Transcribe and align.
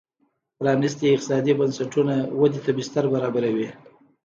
پرانیستي 0.57 1.05
اقتصادي 1.11 1.53
بنسټونه 1.59 2.15
ودې 2.41 2.59
ته 2.65 2.71
بستر 2.77 3.03
برابروي. 3.13 3.67